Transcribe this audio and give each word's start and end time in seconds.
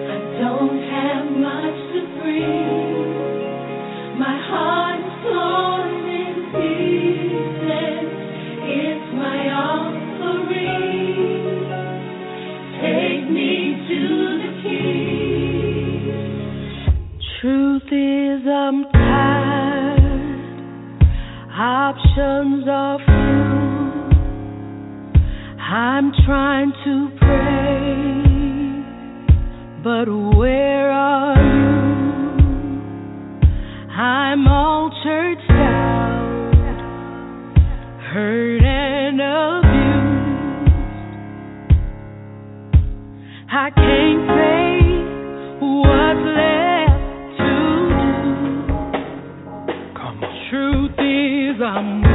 I 0.08 0.18
don't 0.40 0.80
have 0.88 1.24
much 1.36 1.78
to 1.92 2.00
bring. 2.16 2.60
My 4.18 4.36
heart 4.48 4.69
I'm 51.70 52.09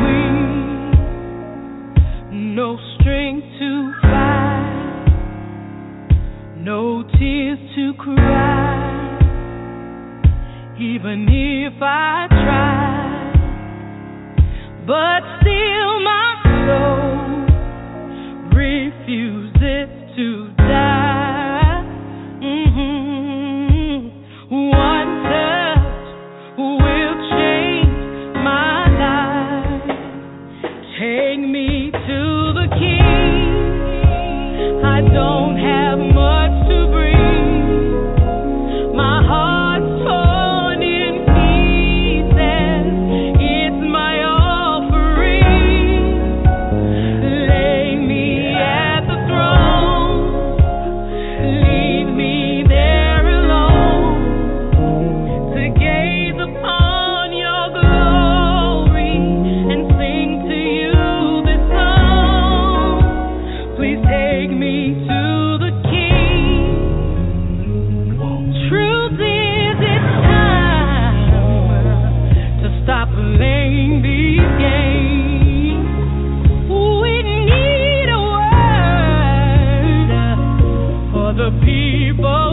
for 81.35 81.51
the 81.51 82.44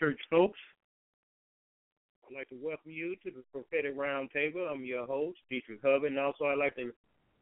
church 0.00 0.18
folks. 0.30 0.58
I'd 2.26 2.34
like 2.34 2.48
to 2.48 2.56
welcome 2.62 2.90
you 2.90 3.16
to 3.22 3.30
the 3.30 3.42
Prophetic 3.52 3.94
Roundtable. 3.98 4.66
I'm 4.70 4.82
your 4.82 5.04
host, 5.04 5.36
Dedric 5.52 5.82
Hubbard, 5.84 6.12
and 6.12 6.18
also 6.18 6.46
I'd 6.46 6.56
like 6.56 6.74
to 6.76 6.90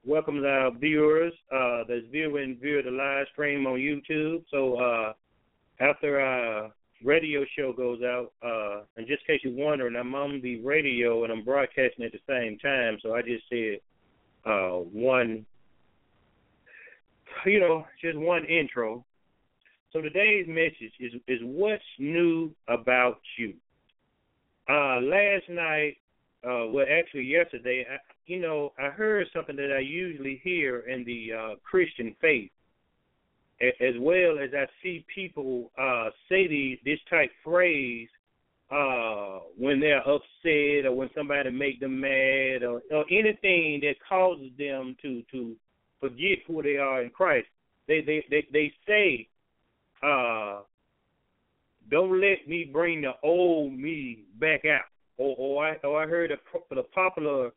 welcome 0.04 0.44
our 0.44 0.72
viewers 0.72 1.32
uh, 1.54 1.84
that's 1.88 2.06
viewing 2.10 2.58
via 2.60 2.82
the 2.82 2.90
live 2.90 3.26
stream 3.32 3.64
on 3.68 3.78
YouTube. 3.78 4.42
So 4.50 4.74
uh, 4.74 5.12
after 5.78 6.20
our 6.20 6.72
radio 7.04 7.44
show 7.56 7.72
goes 7.72 8.00
out, 8.02 8.32
uh, 8.44 8.82
and 8.96 9.06
just 9.06 9.22
in 9.28 9.36
case 9.36 9.40
you're 9.44 9.64
wondering, 9.64 9.94
I'm 9.94 10.16
on 10.16 10.40
the 10.42 10.60
radio 10.62 11.22
and 11.22 11.32
I'm 11.32 11.44
broadcasting 11.44 12.04
at 12.04 12.10
the 12.10 12.18
same 12.28 12.58
time, 12.58 12.98
so 13.00 13.14
I 13.14 13.22
just 13.22 13.44
said 13.48 13.78
uh, 14.44 14.78
one, 14.78 15.46
you 17.46 17.60
know, 17.60 17.84
just 18.02 18.18
one 18.18 18.44
intro. 18.46 19.04
So 19.92 20.02
today's 20.02 20.46
message 20.46 20.92
is 21.00 21.12
is 21.26 21.40
what's 21.42 21.82
new 21.98 22.50
about 22.68 23.20
you. 23.38 23.54
Uh, 24.68 25.00
last 25.00 25.48
night, 25.48 25.96
uh, 26.44 26.68
well, 26.68 26.84
actually 26.90 27.24
yesterday, 27.24 27.86
I, 27.90 27.96
you 28.26 28.38
know, 28.38 28.72
I 28.78 28.90
heard 28.90 29.26
something 29.32 29.56
that 29.56 29.74
I 29.74 29.78
usually 29.80 30.42
hear 30.44 30.80
in 30.80 31.04
the 31.04 31.32
uh, 31.32 31.54
Christian 31.64 32.14
faith, 32.20 32.50
as 33.62 33.94
well 33.98 34.38
as 34.38 34.50
I 34.54 34.66
see 34.82 35.06
people 35.14 35.70
uh, 35.78 36.10
say 36.28 36.46
these 36.46 36.78
this 36.84 37.00
type 37.08 37.30
phrase 37.42 38.08
uh, 38.70 39.38
when 39.56 39.80
they're 39.80 40.06
upset 40.06 40.84
or 40.84 40.92
when 40.92 41.08
somebody 41.16 41.50
make 41.50 41.80
them 41.80 41.98
mad 41.98 42.62
or, 42.62 42.82
or 42.90 43.06
anything 43.10 43.80
that 43.80 43.94
causes 44.06 44.50
them 44.58 44.96
to 45.00 45.22
to 45.32 45.56
forget 45.98 46.40
who 46.46 46.62
they 46.62 46.76
are 46.76 47.02
in 47.02 47.08
Christ. 47.08 47.46
They 47.86 48.02
they 48.02 48.22
they 48.28 48.46
they 48.52 48.70
say, 48.86 49.28
uh, 50.02 50.60
"Don't 51.90 52.20
let 52.20 52.48
me 52.48 52.68
bring 52.72 53.02
the 53.02 53.12
old 53.22 53.72
me 53.72 54.24
back 54.38 54.64
out." 54.64 54.86
Or 55.16 55.34
or 55.38 55.66
I 55.66 55.74
or 55.84 56.02
I 56.02 56.06
heard 56.06 56.30
a, 56.30 56.36
the 56.74 56.82
popular 56.82 57.50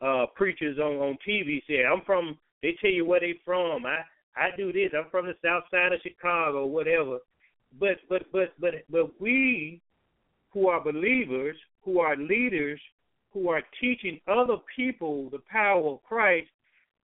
uh 0.00 0.26
preachers 0.34 0.78
on 0.78 0.96
on 0.96 1.18
TV 1.26 1.62
say, 1.66 1.84
"I'm 1.84 2.02
from." 2.04 2.38
They 2.62 2.76
tell 2.80 2.90
you 2.90 3.04
where 3.04 3.20
they 3.20 3.34
from. 3.44 3.86
I 3.86 3.98
I 4.36 4.50
do 4.56 4.72
this. 4.72 4.92
I'm 4.96 5.10
from 5.10 5.26
the 5.26 5.34
South 5.44 5.64
Side 5.70 5.92
of 5.92 6.00
Chicago, 6.02 6.66
whatever. 6.66 7.18
But 7.78 7.98
but 8.08 8.24
but 8.32 8.52
but 8.60 8.74
but 8.90 9.20
we 9.20 9.80
who 10.52 10.68
are 10.68 10.82
believers, 10.82 11.56
who 11.82 12.00
are 12.00 12.16
leaders, 12.16 12.80
who 13.32 13.48
are 13.48 13.62
teaching 13.80 14.18
other 14.26 14.56
people 14.74 15.28
the 15.30 15.42
power 15.50 15.90
of 15.90 16.02
Christ, 16.02 16.48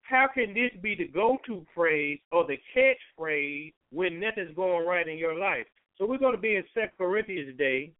how 0.03 0.27
can 0.33 0.53
this 0.53 0.71
be 0.81 0.95
the 0.95 1.07
go-to 1.07 1.65
phrase 1.73 2.19
or 2.31 2.45
the 2.45 2.57
catchphrase 2.75 3.73
when 3.91 4.19
nothing's 4.19 4.55
going 4.55 4.85
right 4.85 5.07
in 5.07 5.17
your 5.17 5.37
life? 5.37 5.65
So 5.97 6.05
we're 6.05 6.17
going 6.17 6.35
to 6.35 6.41
be 6.41 6.55
in 6.55 6.63
Second 6.73 6.97
Corinthians 6.97 7.47
today, 7.47 7.91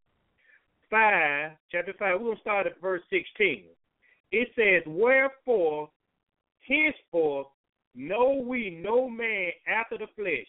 five, 0.90 1.52
chapter 1.72 1.94
five. 1.98 2.20
We're 2.20 2.26
going 2.26 2.36
to 2.36 2.42
start 2.42 2.68
at 2.68 2.82
verse 2.82 3.02
sixteen. 3.10 3.64
It 4.32 4.50
says, 4.56 4.84
"Wherefore, 4.86 5.90
henceforth, 6.68 7.48
know 7.96 8.44
we 8.46 8.82
no 8.84 9.10
man 9.10 9.52
after 9.68 9.98
the 9.98 10.08
flesh. 10.16 10.48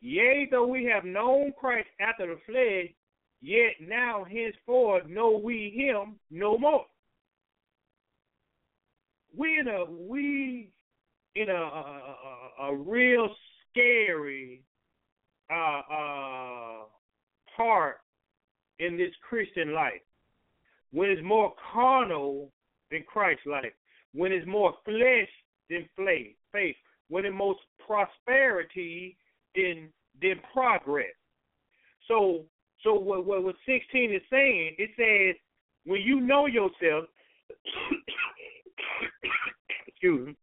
Yea, 0.00 0.48
though 0.50 0.66
we 0.66 0.84
have 0.84 1.04
known 1.04 1.52
Christ 1.58 1.88
after 2.00 2.26
the 2.26 2.40
flesh, 2.44 2.92
yet 3.40 3.74
now 3.80 4.24
henceforth 4.24 5.06
know 5.06 5.40
we 5.42 5.70
him 5.74 6.18
no 6.30 6.58
more." 6.58 6.86
We 9.36 9.60
in 9.60 9.68
a 9.68 9.84
we 9.84 10.70
in 11.34 11.48
a 11.48 11.52
a, 11.52 12.16
a, 12.60 12.66
a 12.66 12.76
real 12.76 13.28
scary 13.70 14.62
uh, 15.50 15.80
uh, 15.92 16.84
part 17.56 17.96
in 18.78 18.96
this 18.96 19.10
Christian 19.28 19.74
life 19.74 20.00
when 20.92 21.10
it's 21.10 21.22
more 21.22 21.52
carnal 21.72 22.50
than 22.90 23.04
Christ's 23.06 23.46
life, 23.46 23.72
when 24.12 24.32
it's 24.32 24.46
more 24.46 24.74
flesh 24.84 25.28
than 25.68 25.88
faith, 25.96 26.76
when 27.08 27.24
it's 27.24 27.36
most 27.36 27.60
prosperity 27.86 29.16
than 29.54 29.88
than 30.20 30.40
progress. 30.52 31.14
So 32.08 32.44
so 32.82 32.94
what 32.94 33.24
what, 33.24 33.44
what 33.44 33.54
sixteen 33.66 34.12
is 34.12 34.22
saying, 34.30 34.74
it 34.78 34.90
says 34.96 35.36
when 35.84 36.02
you 36.02 36.20
know 36.20 36.46
yourself 36.46 37.06
excuse 39.86 40.26
me, 40.28 40.36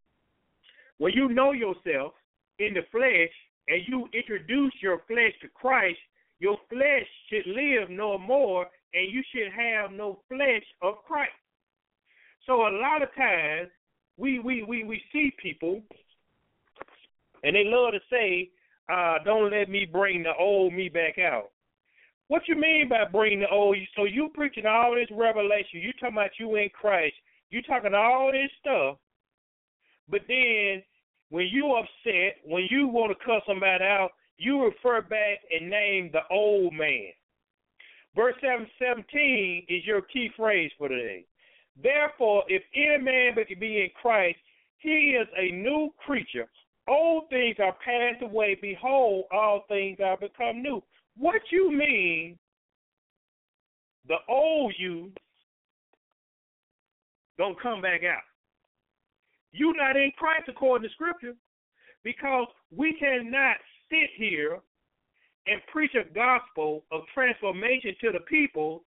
when 0.98 1.14
you 1.14 1.30
know 1.30 1.52
yourself 1.52 2.14
in 2.60 2.74
the 2.74 2.82
flesh 2.92 3.32
and 3.68 3.82
you 3.88 4.08
introduce 4.14 4.74
your 4.82 5.02
flesh 5.08 5.34
to 5.42 5.48
Christ, 5.50 6.00
your 6.40 6.58
flesh 6.70 7.08
should 7.30 7.48
live 7.48 7.90
no 7.90 8.18
more 8.18 8.68
and 8.94 9.12
you 9.12 9.24
should 9.34 9.52
have 9.52 9.92
no 9.92 10.20
flesh 10.28 10.64
of 10.82 10.96
Christ. 11.08 11.32
So 12.46 12.68
a 12.68 12.72
lot 12.72 13.04
of 13.04 13.10
times 13.16 13.70
we 14.18 14.40
we 14.40 14.64
we, 14.64 14.84
we 14.84 15.02
see 15.12 15.32
people 15.42 15.82
and 17.44 17.56
they 17.56 17.64
love 17.66 17.94
to 17.94 18.00
say, 18.10 18.50
uh, 18.92 19.18
don't 19.24 19.52
let 19.52 19.70
me 19.70 19.86
bring 19.86 20.24
the 20.24 20.34
old 20.40 20.74
me 20.74 20.90
back 20.90 21.18
out. 21.20 21.52
What 22.30 22.48
you 22.48 22.56
mean 22.56 22.90
by 22.90 23.06
bringing 23.12 23.42
the 23.42 23.50
old? 23.50 23.78
So 23.96 24.06
you 24.06 24.30
preaching 24.34 24.66
all 24.66 24.96
this 24.96 25.08
revelation. 25.12 25.82
You 25.82 25.94
talking 25.94 26.18
about 26.18 26.32
you 26.40 26.56
in 26.56 26.70
Christ. 26.70 27.16
You 27.50 27.62
talking 27.62 27.94
all 27.94 28.32
this 28.32 28.52
stuff, 28.60 28.98
but 30.10 30.22
then 30.28 30.84
when 31.30 31.48
you 31.52 31.76
upset, 31.76 32.38
when 32.46 32.68
you 32.70 32.88
want 32.88 33.12
to 33.18 33.26
cut 33.26 33.44
somebody 33.48 33.84
out, 33.84 34.12
you 34.38 34.64
refer 34.64 35.02
back 35.02 35.40
and 35.52 35.70
name 35.70 36.10
the 36.14 36.22
old 36.32 36.74
man. 36.74 37.12
Verse 38.16 38.36
7, 38.42 38.68
17 38.80 39.66
is 39.68 39.86
your 39.86 40.02
key 40.02 40.30
phrase 40.36 40.72
for 40.78 40.88
today. 40.88 41.26
Therefore, 41.82 42.44
if 42.48 42.64
any 42.76 43.04
man 43.04 43.36
be 43.60 43.82
in 43.82 43.90
Christ, 44.02 44.38
he 44.80 45.18
is 45.20 45.28
a 45.38 45.52
new 45.52 45.90
creature. 46.06 46.48
Old 46.88 47.30
things 47.30 47.58
are 47.60 47.76
passed 47.84 48.24
away. 48.24 48.58
Behold, 48.62 49.26
all 49.32 49.66
things 49.68 49.98
are 50.04 50.18
become 50.18 50.62
new. 50.62 50.82
What 51.18 51.42
you 51.52 51.72
mean, 51.72 52.38
the 54.08 54.16
old 54.30 54.74
you 54.78 55.12
don't 57.38 57.60
come 57.62 57.82
back 57.82 58.02
out? 58.04 58.22
You're 59.52 59.76
not 59.76 59.96
in 59.96 60.12
Christ 60.18 60.44
according 60.48 60.88
to 60.88 60.94
Scripture 60.94 61.34
because 62.04 62.48
we 62.76 62.94
cannot 63.00 63.58
sit 63.90 64.10
here 64.18 64.60
and 65.48 65.62
preach 65.72 65.92
a 65.96 66.14
gospel 66.14 66.84
of 66.92 67.02
transformation 67.14 67.96
to 68.02 68.12
the 68.12 68.20
people 68.22 68.84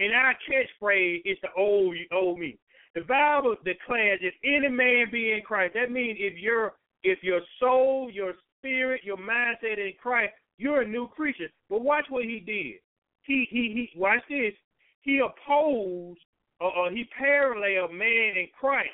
and 0.00 0.14
our 0.14 0.34
catchphrase 0.48 1.20
is 1.24 1.38
the 1.42 1.48
old 1.56 1.94
old 2.12 2.38
me. 2.38 2.58
The 2.94 3.02
Bible 3.02 3.54
declares 3.64 4.18
if 4.22 4.34
any 4.42 4.68
man 4.68 5.06
be 5.12 5.32
in 5.32 5.42
Christ, 5.42 5.74
that 5.74 5.92
means 5.92 6.18
if 6.18 6.38
your 6.38 6.72
if 7.04 7.22
your 7.22 7.40
soul, 7.60 8.10
your 8.10 8.34
spirit, 8.58 9.02
your 9.04 9.18
mindset 9.18 9.78
in 9.78 9.92
Christ, 10.02 10.32
you're 10.56 10.82
a 10.82 10.88
new 10.88 11.06
creature. 11.08 11.48
But 11.68 11.82
watch 11.82 12.06
what 12.08 12.24
he 12.24 12.40
did. 12.40 12.80
He 13.22 13.46
he 13.50 13.88
he 13.92 13.98
watch 13.98 14.22
this. 14.28 14.54
He 15.02 15.20
opposed 15.20 16.20
or, 16.60 16.74
or 16.74 16.90
he 16.90 17.04
paralleled 17.16 17.92
man 17.92 18.36
in 18.36 18.48
Christ 18.58 18.90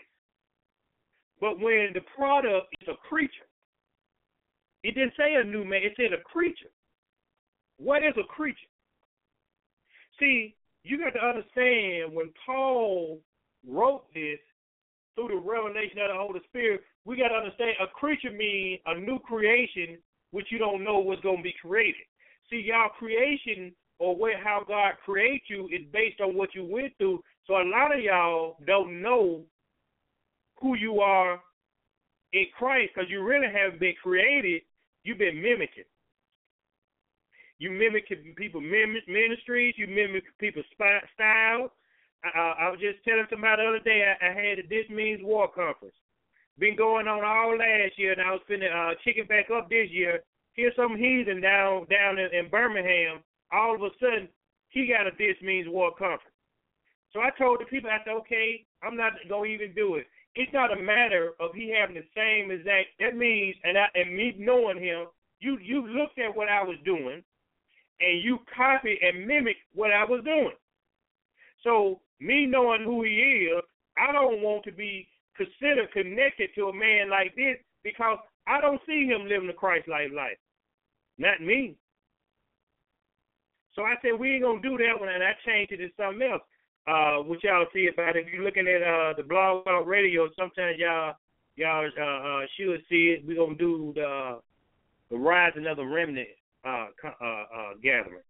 but 1.41 1.61
when 1.61 1.91
the 1.95 2.01
product 2.17 2.67
is 2.81 2.89
a 2.89 2.97
creature, 3.09 3.49
it 4.83 4.95
didn't 4.95 5.15
say 5.17 5.35
a 5.35 5.45
new 5.45 5.65
man, 5.65 5.83
it 5.83 5.93
said 5.97 6.13
a 6.13 6.23
creature. 6.23 6.71
What 7.79 8.03
is 8.03 8.15
a 8.19 8.25
creature? 8.25 8.71
See, 10.19 10.55
you 10.85 10.99
got 10.99 11.19
to 11.19 11.27
understand 11.27 12.15
when 12.15 12.33
Paul 12.45 13.21
wrote 13.67 14.05
this 14.15 14.39
through 15.15 15.29
the 15.29 15.37
revelation 15.37 15.99
of 15.99 16.09
the 16.09 16.19
Holy 16.19 16.41
Spirit, 16.49 16.83
we 17.05 17.17
got 17.17 17.29
to 17.29 17.35
understand 17.35 17.73
a 17.83 17.87
creature 17.89 18.31
means 18.31 18.81
a 18.87 18.99
new 18.99 19.19
creation 19.19 19.99
which 20.31 20.47
you 20.51 20.59
don't 20.59 20.85
know 20.85 20.99
what's 20.99 21.23
going 21.23 21.39
to 21.39 21.43
be 21.43 21.55
created. 21.61 22.07
See, 22.51 22.65
y'all 22.65 22.91
creation 22.91 23.73
or 23.99 24.15
where 24.15 24.43
how 24.43 24.63
God 24.67 24.95
creates 25.05 25.47
you 25.49 25.67
is 25.67 25.87
based 25.93 26.21
on 26.21 26.37
what 26.37 26.55
you 26.55 26.65
went 26.65 26.93
through. 26.99 27.23
So 27.47 27.55
a 27.55 27.65
lot 27.65 27.97
of 27.97 28.03
y'all 28.03 28.57
don't 28.67 29.01
know 29.01 29.43
who 30.61 30.77
you 30.77 31.01
are 31.01 31.41
in 32.33 32.47
Christ 32.57 32.93
because 32.95 33.11
you 33.11 33.23
really 33.23 33.49
haven't 33.53 33.81
been 33.81 33.95
created. 34.03 34.63
You've 35.05 35.19
been 35.19 35.41
mimicking. 35.41 35.85
You 37.59 37.71
mimic 37.71 38.09
people 38.37 38.61
ministries. 38.61 39.75
You 39.77 39.87
mimic 39.87 40.25
people's 40.39 40.67
style. 40.75 41.73
I, 42.25 42.55
I 42.61 42.71
was 42.71 42.81
just 42.81 43.03
telling 43.05 43.27
somebody 43.31 43.63
the 43.63 43.69
other 43.69 43.81
day 43.81 44.05
I, 44.05 44.27
I 44.27 44.33
had 44.33 44.59
a 44.59 44.69
This 44.69 44.89
Means 44.91 45.21
War 45.23 45.49
conference. 45.49 45.95
Been 46.59 46.77
going 46.77 47.07
on 47.07 47.23
all 47.25 47.57
last 47.57 47.99
year, 47.99 48.13
and 48.13 48.21
I 48.21 48.33
was 48.33 48.41
finna 48.49 48.73
uh, 48.73 48.95
chicken 49.05 49.27
back 49.27 49.51
up 49.51 49.69
this 49.69 49.89
year. 49.91 50.21
Here's 50.55 50.75
some 50.75 50.97
heathen 50.97 51.41
down 51.41 51.87
down 51.89 52.19
in, 52.19 52.33
in 52.33 52.49
Birmingham. 52.51 53.21
All 53.53 53.75
of 53.75 53.83
a 53.83 53.91
sudden, 54.01 54.29
he 54.71 54.89
got 54.89 55.07
a 55.07 55.11
This 55.17 55.37
Means 55.43 55.69
War 55.69 55.91
conference. 55.91 56.35
So 57.13 57.21
I 57.21 57.31
told 57.39 57.61
the 57.61 57.67
people, 57.67 57.89
I 57.89 58.05
said, 58.05 58.17
okay, 58.21 58.67
I'm 58.83 58.97
not 58.97 59.13
gonna 59.29 59.47
even 59.47 59.73
do 59.75 59.95
it 59.97 60.07
it's 60.37 60.53
not 60.53 60.77
a 60.77 60.81
matter 60.81 61.33
of 61.41 61.55
he 61.55 61.75
having 61.79 61.97
the 61.97 62.05
same 62.15 62.51
exact. 62.51 62.89
That 63.01 63.17
means, 63.17 63.57
and 63.65 63.77
I, 63.79 63.87
and 63.95 64.15
me 64.15 64.35
knowing 64.39 64.79
him, 64.79 65.07
you 65.41 65.59
you 65.63 65.87
looked 65.87 66.19
at 66.19 66.37
what 66.37 66.49
I 66.49 66.63
was 66.63 66.77
doing, 66.85 67.23
and 68.01 68.23
you 68.23 68.39
copied 68.55 68.99
and 69.03 69.27
mimicked 69.27 69.65
what 69.75 69.93
I 69.93 70.05
was 70.05 70.23
doing. 70.25 70.57
So 71.65 72.01
me 72.21 72.47
knowing 72.47 72.85
who 72.85 73.03
he 73.03 73.49
is, 73.51 73.63
I 73.99 74.13
don't 74.13 74.43
want 74.43 74.65
to 74.65 74.73
be 74.73 75.09
considered 75.37 75.91
connected 75.93 76.51
to 76.55 76.69
a 76.69 76.73
man 76.73 77.11
like 77.11 77.35
this 77.35 77.57
because 77.83 78.19
I 78.47 78.61
don't 78.61 78.81
see 78.87 79.07
him 79.07 79.29
living 79.29 79.49
a 79.49 79.55
Christ-like 79.55 80.13
life. 80.15 80.39
Not 81.19 81.41
me. 81.41 81.77
So 83.75 83.83
I 83.83 83.95
said 84.03 84.21
we 84.21 84.35
ain't 84.35 84.45
gonna 84.45 84.61
do 84.61 84.77
that 84.79 85.01
one, 85.01 85.09
and 85.09 85.25
I 85.25 85.33
changed 85.47 85.73
it 85.73 85.79
to 85.79 85.89
something 85.97 86.29
else 86.31 86.43
uh, 86.87 87.17
what 87.19 87.43
y'all 87.43 87.67
see 87.73 87.89
about 87.93 88.17
it. 88.17 88.27
If 88.27 88.33
you're 88.33 88.45
looking 88.45 88.69
at 88.69 88.83
uh, 88.83 89.15
the 89.17 89.23
blog 89.23 89.65
talk 89.65 89.87
radio, 89.87 90.29
sometimes 90.39 90.79
y'all 90.79 91.15
y'all 91.57 91.91
uh, 91.99 92.03
uh, 92.03 92.47
should 92.57 92.83
see 92.89 93.17
it. 93.17 93.27
We're 93.27 93.45
gonna 93.45 93.59
do 93.59 93.93
the 93.95 94.41
the 95.11 95.17
rising 95.17 95.67
of 95.67 95.77
the 95.77 95.85
remnant 95.85 96.29
uh, 96.65 96.87
uh, 97.05 97.25
uh, 97.25 97.73
gathering. 97.83 98.23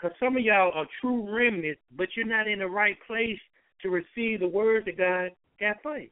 Cause 0.00 0.12
some 0.20 0.36
of 0.36 0.42
y'all 0.42 0.72
are 0.74 0.86
true 1.00 1.34
remnants, 1.34 1.80
but 1.96 2.08
you're 2.14 2.26
not 2.26 2.48
in 2.48 2.58
the 2.58 2.66
right 2.66 2.96
place 3.06 3.38
to 3.82 3.88
receive 3.88 4.40
the 4.40 4.48
words 4.48 4.84
that 4.84 4.98
God 4.98 5.30
got 5.58 5.76
for 5.82 5.98
you. 5.98 6.10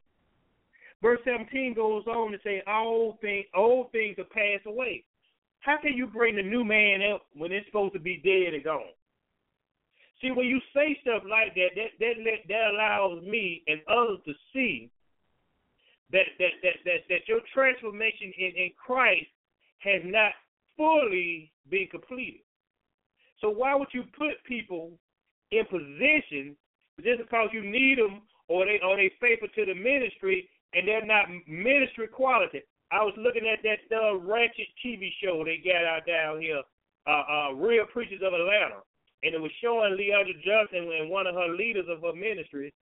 Verse 1.03 1.21
17 1.25 1.75
goes 1.75 2.07
on 2.07 2.33
to 2.33 2.39
say, 2.43 2.63
"All 2.67 3.19
things, 3.21 3.45
old 3.55 3.93
things 3.93 4.19
are 4.19 4.25
passed 4.25 4.67
away." 4.67 5.05
How 5.61 5.77
can 5.79 5.95
you 5.95 6.07
bring 6.07 6.37
the 6.37 6.43
new 6.43 6.65
man 6.65 7.03
up 7.03 7.27
when 7.35 7.53
it's 7.53 7.67
supposed 7.67 7.95
to 7.95 8.01
be 8.01 8.17
dead 8.17 8.55
and 8.55 8.65
gone? 8.65 8.93
See, 10.25 10.31
when 10.31 10.47
you 10.47 10.59
say 10.73 10.97
stuff 11.03 11.23
like 11.29 11.55
that, 11.55 11.77
that 11.77 11.93
that 12.01 12.49
that 12.49 12.71
allows 12.73 13.23
me 13.25 13.63
and 13.69 13.81
others 13.87 14.21
to 14.25 14.33
see 14.55 14.89
that 16.13 16.25
that 16.39 16.57
that 16.63 16.77
that, 16.87 17.01
that 17.11 17.29
your 17.29 17.41
transformation 17.53 18.33
in, 18.39 18.53
in 18.57 18.71
Christ 18.73 19.29
has 19.81 20.01
not 20.03 20.33
fully 20.79 21.53
been 21.69 21.89
completed. 21.91 22.41
So 23.43 23.51
why 23.51 23.75
would 23.75 23.93
you 23.93 24.05
put 24.17 24.43
people 24.49 24.93
in 25.51 25.67
position 25.67 26.57
just 27.05 27.21
because 27.21 27.51
you 27.53 27.61
need 27.61 27.99
them 27.99 28.23
or 28.49 28.65
they 28.65 28.81
or 28.81 28.97
they 28.97 29.13
faithful 29.21 29.49
to 29.55 29.67
the 29.67 29.75
ministry 29.75 30.49
and 30.73 30.89
they're 30.89 31.05
not 31.05 31.29
ministry 31.47 32.09
quality? 32.09 32.63
I 32.91 33.05
was 33.05 33.13
looking 33.19 33.45
at 33.45 33.61
that 33.61 33.95
uh, 33.95 34.17
Ratchet 34.17 34.73
TV 34.81 35.11
show 35.23 35.45
they 35.45 35.61
got 35.63 35.85
out 35.85 36.07
down 36.07 36.41
here, 36.41 36.63
uh, 37.07 37.25
uh, 37.29 37.53
Real 37.53 37.85
Preachers 37.93 38.23
of 38.25 38.33
Atlanta, 38.33 38.81
and 39.25 39.35
it 39.35 39.41
was 39.41 39.51
showing 39.63 39.97
Leandra 39.97 40.37
Johnson 40.45 40.93
and 40.93 41.09
one 41.09 41.27
of 41.27 41.35
her 41.35 41.49
leaders 41.49 41.87
of 41.89 42.03
her 42.03 42.13
ministry, 42.13 42.73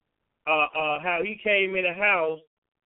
uh, 0.46 0.66
uh, 0.75 0.99
how 0.99 1.20
he 1.22 1.38
came 1.42 1.76
in 1.76 1.84
the 1.84 1.94
house 1.94 2.40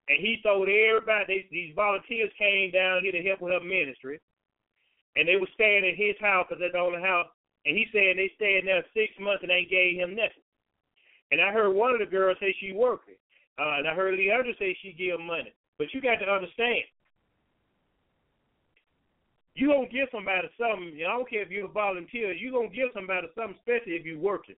and 0.08 0.20
he 0.20 0.38
told 0.42 0.68
everybody 0.68 1.24
they, 1.26 1.40
these 1.50 1.74
volunteers 1.74 2.30
came 2.38 2.70
down 2.70 3.02
here 3.02 3.12
to 3.12 3.26
help 3.26 3.40
with 3.40 3.52
her 3.52 3.64
ministry, 3.64 4.20
and 5.16 5.26
they 5.26 5.34
were 5.34 5.50
staying 5.54 5.82
at 5.82 5.98
his 5.98 6.14
house 6.20 6.46
because 6.46 6.60
that's 6.60 6.74
the 6.74 6.78
only 6.78 7.02
house. 7.02 7.26
And 7.64 7.74
he 7.74 7.86
said 7.90 8.14
they 8.14 8.30
stayed 8.36 8.62
there 8.66 8.84
six 8.94 9.10
months 9.18 9.42
and 9.42 9.50
they 9.50 9.66
gave 9.66 9.98
him 9.98 10.14
nothing. 10.14 10.46
And 11.32 11.42
I 11.42 11.50
heard 11.50 11.74
one 11.74 11.90
of 11.90 11.98
the 11.98 12.06
girls 12.06 12.38
say 12.38 12.54
she 12.60 12.70
working, 12.70 13.18
uh, 13.58 13.82
and 13.82 13.88
I 13.88 13.94
heard 13.94 14.14
other 14.14 14.54
say 14.60 14.76
she 14.78 14.92
give 14.92 15.18
money. 15.18 15.50
But 15.78 15.90
you 15.90 16.00
got 16.00 16.22
to 16.22 16.30
understand, 16.30 16.86
you 19.56 19.68
gonna 19.68 19.88
give 19.88 20.08
somebody 20.12 20.48
something. 20.60 21.00
I 21.00 21.16
don't 21.16 21.28
care 21.28 21.42
if 21.42 21.50
you're 21.50 21.64
a 21.64 21.72
volunteer. 21.72 22.32
You 22.32 22.52
gonna 22.52 22.68
give 22.68 22.92
somebody 22.92 23.26
something, 23.34 23.56
especially 23.56 23.96
if 23.96 24.04
you're 24.04 24.20
working, 24.20 24.54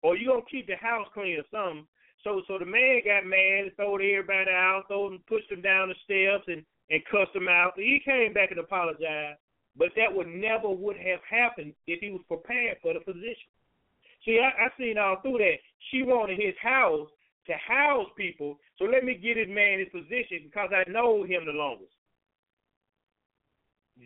or 0.00 0.16
you 0.16 0.28
gonna 0.28 0.48
keep 0.50 0.66
the 0.66 0.76
house 0.76 1.06
clean 1.12 1.36
or 1.36 1.44
something. 1.52 1.86
So 2.24 2.40
so 2.48 2.58
the 2.58 2.64
man 2.64 3.02
got 3.04 3.28
mad 3.28 3.68
and 3.68 3.76
throwed 3.76 4.00
everybody 4.00 4.50
out, 4.50 4.88
throwed 4.88 5.12
them, 5.12 5.20
pushed 5.28 5.50
them 5.50 5.60
down 5.60 5.92
the 5.92 5.96
steps 6.04 6.48
and 6.48 6.64
and 6.88 7.04
cussed 7.12 7.34
them 7.34 7.48
out. 7.48 7.76
He 7.76 8.00
came 8.02 8.32
back 8.32 8.50
and 8.50 8.60
apologized, 8.60 9.38
but 9.76 9.92
that 9.96 10.08
would 10.08 10.28
never 10.28 10.70
would 10.70 10.96
have 10.96 11.20
happened 11.28 11.74
if 11.86 12.00
he 12.00 12.10
was 12.10 12.24
prepared 12.28 12.78
for 12.80 12.94
the 12.94 13.00
position. 13.00 13.52
See, 14.24 14.40
I, 14.40 14.48
I 14.48 14.68
seen 14.78 14.96
all 14.96 15.20
through 15.20 15.38
that. 15.44 15.60
She 15.90 16.02
wanted 16.02 16.40
his 16.40 16.54
house 16.62 17.08
to 17.48 17.52
house 17.54 18.08
people, 18.16 18.56
so 18.78 18.84
let 18.84 19.04
me 19.04 19.14
get 19.14 19.34
this 19.34 19.48
man 19.48 19.80
his 19.80 19.92
position 19.92 20.48
because 20.48 20.70
I 20.72 20.88
know 20.88 21.24
him 21.24 21.44
the 21.44 21.52
longest. 21.52 21.92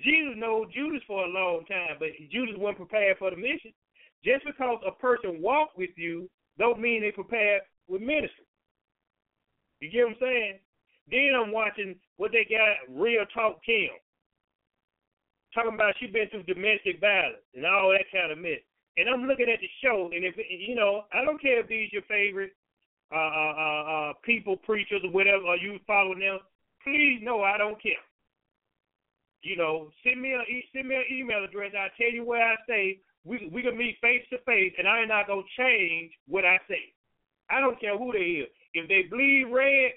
Jesus 0.03 0.35
know 0.37 0.67
Judas 0.73 1.03
for 1.07 1.25
a 1.25 1.29
long 1.29 1.65
time, 1.69 1.97
but 1.99 2.09
Judas 2.31 2.57
wasn't 2.59 2.79
prepared 2.79 3.19
for 3.19 3.31
the 3.31 3.37
mission. 3.37 3.73
Just 4.25 4.45
because 4.45 4.81
a 4.87 4.93
person 4.93 5.41
walk 5.41 5.71
with 5.77 5.91
you 5.97 6.29
don't 6.59 6.81
mean 6.81 7.03
they 7.03 7.13
prepared 7.13 7.63
with 7.89 8.03
ministry. 8.03 8.47
You 9.81 9.91
get 9.91 10.05
what 10.05 10.17
I'm 10.17 10.19
saying? 10.21 10.59
Then 11.11 11.33
I'm 11.37 11.53
watching 11.53 11.95
what 12.17 12.33
they 12.33 12.45
got, 12.49 12.83
Real 12.91 13.25
Talk 13.33 13.63
Kim. 13.65 13.93
Talking 15.55 15.75
about 15.75 15.95
she 16.01 16.07
been 16.07 16.29
through 16.29 16.43
domestic 16.43 17.01
violence 17.01 17.45
and 17.55 17.65
all 17.65 17.93
that 17.93 18.11
kind 18.13 18.33
of 18.33 18.39
mess. 18.39 18.61
And 18.97 19.09
I'm 19.09 19.29
looking 19.29 19.49
at 19.49 19.61
the 19.61 19.69
show, 19.85 20.11
and 20.13 20.25
if 20.25 20.35
you 20.37 20.75
know, 20.75 21.05
I 21.13 21.25
don't 21.25 21.41
care 21.41 21.61
if 21.61 21.69
these 21.69 21.93
your 21.93 22.03
favorite 22.09 22.53
uh, 23.13 23.17
uh, 23.17 23.55
uh, 23.57 23.83
uh, 23.93 24.13
people, 24.25 24.57
preachers, 24.57 25.03
or 25.05 25.11
whatever, 25.11 25.45
or 25.45 25.57
you 25.57 25.79
following 25.87 26.21
them. 26.21 26.39
Please 26.83 27.21
know 27.23 27.43
I 27.43 27.59
don't 27.59 27.81
care. 27.81 27.93
You 29.47 29.55
know, 29.55 29.91
send 30.03 30.21
me 30.21 30.35
a 30.35 30.43
send 30.75 30.89
me 30.89 30.97
an 30.97 31.07
email 31.07 31.45
address. 31.45 31.71
I'll 31.79 31.95
tell 31.97 32.11
you 32.11 32.25
where 32.25 32.43
I 32.43 32.57
stay. 32.65 32.99
We 33.25 33.49
we 33.53 33.63
can 33.63 33.79
meet 33.79 33.97
face 34.03 34.27
to 34.31 34.39
face, 34.43 34.75
and 34.77 34.89
I'm 34.89 35.07
not 35.07 35.29
gonna 35.29 35.47
change 35.57 36.11
what 36.27 36.45
I 36.45 36.59
say. 36.69 36.91
I 37.49 37.61
don't 37.61 37.79
care 37.81 37.97
who 37.97 38.13
they 38.13 38.43
is. 38.43 38.49
If 38.75 38.89
they 38.89 39.07
bleed 39.09 39.45
red, 39.45 39.93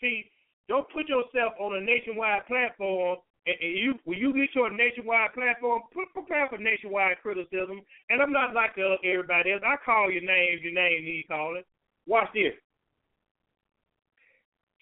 see, 0.00 0.26
don't 0.68 0.90
put 0.90 1.06
yourself 1.08 1.54
on 1.60 1.76
a 1.76 1.80
nationwide 1.80 2.46
platform. 2.46 3.18
And, 3.46 3.56
and 3.60 3.78
you, 3.78 3.94
when 4.04 4.18
you 4.18 4.32
get 4.32 4.50
a 4.54 4.74
nationwide 4.74 5.34
platform, 5.34 5.82
put, 5.92 6.10
prepare 6.12 6.48
for 6.48 6.58
nationwide 6.58 7.18
criticism. 7.22 7.82
And 8.10 8.22
I'm 8.22 8.32
not 8.32 8.54
like 8.54 8.74
uh, 8.78 8.98
everybody 9.04 9.52
else. 9.52 9.62
I 9.64 9.76
call 9.84 10.10
your 10.10 10.22
name, 10.22 10.58
your 10.62 10.74
name 10.74 11.04
needs 11.04 11.28
calling. 11.28 11.62
Watch 12.06 12.28
this. 12.34 12.54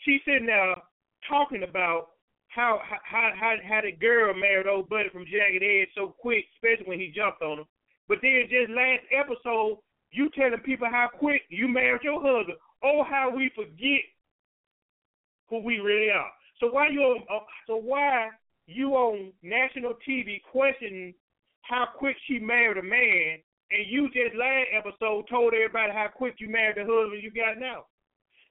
She's 0.05 0.21
sitting 0.25 0.47
there 0.47 0.77
talking 1.29 1.63
about 1.63 2.09
how 2.51 2.81
how 2.85 3.31
how 3.35 3.55
how 3.63 3.81
the 3.81 3.93
girl 3.93 4.35
married 4.35 4.67
old 4.67 4.89
buddy 4.89 5.09
from 5.11 5.25
Jagged 5.25 5.63
Edge 5.63 5.89
so 5.95 6.15
quick, 6.19 6.45
especially 6.57 6.87
when 6.87 7.01
he 7.01 7.13
jumped 7.15 7.43
on 7.43 7.59
her. 7.59 7.65
But 8.09 8.19
then 8.23 8.51
just 8.51 8.71
last 8.71 9.07
episode, 9.15 9.79
you 10.11 10.29
telling 10.35 10.59
people 10.61 10.89
how 10.91 11.09
quick 11.17 11.43
you 11.49 11.69
married 11.69 12.03
your 12.03 12.21
husband. 12.21 12.59
Oh, 12.83 13.05
how 13.09 13.31
we 13.35 13.51
forget 13.55 14.03
who 15.49 15.63
we 15.63 15.79
really 15.79 16.11
are. 16.11 16.31
So 16.59 16.67
why 16.73 16.89
you 16.89 17.01
on, 17.01 17.23
uh, 17.31 17.45
so 17.67 17.77
why 17.77 18.31
you 18.67 18.95
on 18.95 19.33
national 19.43 19.95
TV 20.07 20.41
questioning 20.51 21.15
how 21.63 21.87
quick 21.97 22.17
she 22.27 22.39
married 22.39 22.79
a 22.79 22.83
man, 22.83 23.39
and 23.71 23.87
you 23.87 24.09
just 24.09 24.35
last 24.35 24.67
episode 24.77 25.27
told 25.31 25.55
everybody 25.55 25.93
how 25.93 26.09
quick 26.13 26.35
you 26.39 26.49
married 26.49 26.77
the 26.77 26.83
husband 26.83 27.23
you 27.23 27.31
got 27.31 27.59
now, 27.59 27.85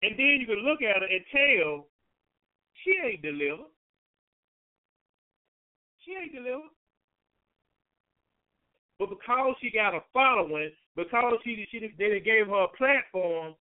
and 0.01 0.17
then 0.17 0.37
you 0.41 0.47
can 0.47 0.65
look 0.65 0.81
at 0.81 1.01
her 1.01 1.07
and 1.07 1.25
tell 1.31 1.87
she 2.83 2.97
ain't 3.05 3.21
delivered. 3.21 3.72
She 6.05 6.11
ain't 6.11 6.33
delivered. 6.33 6.71
But 8.99 9.09
because 9.09 9.55
she 9.61 9.71
got 9.71 9.95
a 9.95 10.01
following, 10.13 10.71
because 10.95 11.33
she 11.43 11.65
she 11.71 11.91
they 11.97 12.19
gave 12.19 12.47
her 12.47 12.65
a 12.65 12.77
platform, 12.77 13.55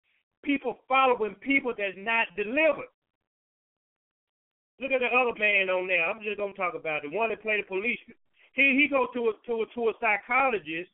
people 0.45 0.79
following 0.89 1.35
people 1.37 1.73
that's 1.77 1.97
not 1.97 2.29
delivered. 2.37 2.91
Look 4.81 4.93
at 4.93 5.01
the 5.01 5.11
other 5.15 5.39
man 5.39 5.71
on 5.71 5.87
there. 5.87 6.05
I'm 6.05 6.23
just 6.23 6.39
gonna 6.39 6.53
talk 6.55 6.75
about 6.75 7.03
the 7.03 7.11
one 7.11 7.31
that 7.31 7.43
played 7.43 7.65
the 7.65 7.69
police. 7.69 7.99
He 8.55 8.77
he 8.77 8.89
goes 8.91 9.09
to 9.15 9.31
a 9.31 9.33
to 9.47 9.63
a 9.63 9.67
to 9.75 9.89
a 9.89 9.93
psychologist 10.01 10.91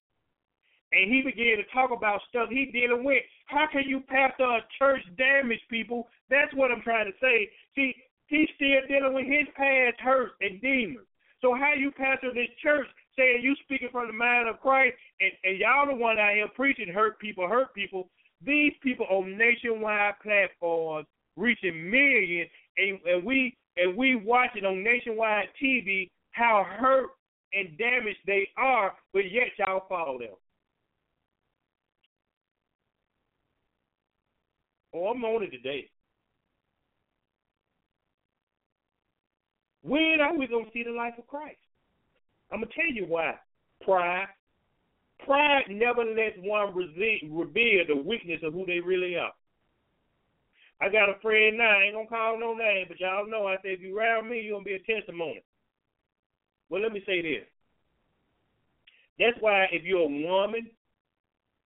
and 0.93 1.13
he 1.13 1.23
began 1.23 1.59
to 1.59 1.65
talk 1.73 1.91
about 1.91 2.21
stuff 2.29 2.49
he 2.49 2.67
dealing 2.73 3.05
with. 3.05 3.23
How 3.47 3.67
can 3.71 3.85
you 3.87 4.01
pastor 4.01 4.45
a 4.45 4.61
church 4.79 5.03
damage 5.17 5.61
people? 5.69 6.09
That's 6.31 6.53
what 6.55 6.71
I'm 6.71 6.83
trying 6.83 7.07
to 7.07 7.17
say. 7.21 7.51
See, 7.75 7.95
he's 8.27 8.49
still 8.57 8.81
dealing 8.89 9.15
with 9.15 9.27
his 9.27 9.49
past 9.57 10.01
hurts 10.01 10.35
and 10.41 10.61
demons. 10.61 11.08
So 11.41 11.55
how 11.55 11.73
you 11.79 11.91
pastor 11.93 12.33
this 12.35 12.49
church 12.63 12.87
saying 13.17 13.41
you 13.43 13.55
speaking 13.65 13.89
from 13.93 14.09
the 14.09 14.13
mind 14.13 14.49
of 14.49 14.61
Christ 14.61 14.95
and, 15.21 15.33
and 15.45 15.59
y'all 15.59 15.87
the 15.87 15.95
one 15.95 16.19
out 16.19 16.35
here 16.35 16.49
preaching 16.55 16.93
hurt 16.93 17.19
people, 17.19 17.49
hurt 17.49 17.75
people. 17.75 18.09
These 18.45 18.73
people 18.83 19.07
on 19.11 19.37
nationwide 19.37 20.15
platforms 20.23 21.07
reaching 21.37 21.91
millions 21.91 22.51
and, 22.77 22.99
and 23.07 23.25
we 23.25 23.57
and 23.77 23.97
we 23.97 24.17
watching 24.17 24.65
on 24.65 24.83
nationwide 24.83 25.49
TV 25.63 26.11
how 26.33 26.65
hurt 26.69 27.11
and 27.53 27.77
damaged 27.79 28.19
they 28.27 28.49
are, 28.57 28.93
but 29.13 29.31
yet 29.31 29.49
y'all 29.59 29.87
follow 29.89 30.19
them. 30.19 30.35
Oh, 34.95 35.09
I'm 35.09 35.25
on 35.25 35.45
it 35.45 35.51
today. 35.51 35.89
When 39.89 40.21
are 40.21 40.37
we 40.37 40.47
going 40.47 40.67
to 40.67 40.71
see 40.73 40.83
the 40.83 40.91
life 40.91 41.15
of 41.17 41.27
Christ? 41.27 41.57
I'm 42.53 42.61
going 42.61 42.69
to 42.69 42.75
tell 42.75 42.93
you 42.93 43.07
why. 43.07 43.35
Pride. 43.81 44.27
Pride 45.25 45.65
never 45.71 46.05
lets 46.05 46.37
one 46.41 46.75
reveal 46.75 47.85
the 47.89 48.03
weakness 48.05 48.41
of 48.45 48.53
who 48.53 48.67
they 48.67 48.81
really 48.81 49.17
are. 49.17 49.33
I 50.81 50.91
got 50.91 51.09
a 51.09 51.19
friend 51.23 51.57
now, 51.57 51.71
I 51.71 51.85
ain't 51.85 51.95
going 51.95 52.07
to 52.07 52.11
call 52.11 52.39
no 52.39 52.55
name, 52.55 52.85
but 52.87 53.01
y'all 53.01 53.29
know 53.29 53.47
I 53.47 53.57
said 53.57 53.73
if 53.73 53.81
you 53.81 53.99
around 53.99 54.29
me, 54.29 54.43
you're 54.43 54.61
going 54.61 54.65
to 54.65 54.71
be 54.71 54.77
a 54.77 55.01
testimony. 55.01 55.43
Well, 56.69 56.83
let 56.83 56.93
me 56.93 57.03
say 57.07 57.23
this. 57.23 57.49
That's 59.19 59.39
why 59.41 59.67
if 59.73 59.85
you're 59.85 60.03
a 60.03 60.29
woman 60.29 60.71